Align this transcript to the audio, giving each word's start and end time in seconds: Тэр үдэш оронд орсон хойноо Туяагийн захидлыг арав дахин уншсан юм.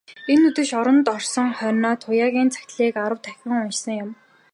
Тэр 0.25 0.41
үдэш 0.47 0.69
оронд 0.79 1.05
орсон 1.15 1.49
хойноо 1.57 1.95
Туяагийн 2.03 2.49
захидлыг 2.53 2.95
арав 3.05 3.19
дахин 3.23 3.51
уншсан 3.65 3.91
юм. 4.03 4.09